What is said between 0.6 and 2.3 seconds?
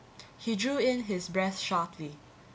in his breath sharply.